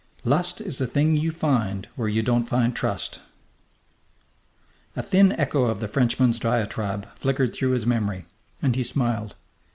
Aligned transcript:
"Lust 0.23 0.59
is 0.59 0.79
the 0.79 0.87
thing 0.87 1.15
you 1.15 1.29
find 1.31 1.87
where 1.95 2.07
you 2.07 2.23
don't 2.23 2.49
find 2.49 2.75
trust." 2.75 3.19
A 4.95 5.03
thin 5.03 5.31
echo 5.33 5.65
of 5.65 5.79
the 5.79 5.87
Frenchman's 5.87 6.39
diatribe 6.39 7.07
flickered 7.13 7.53
through 7.53 7.73
his 7.73 7.85
memory, 7.85 8.25
and 8.63 8.75
he 8.75 8.81
smiled. 8.83 9.35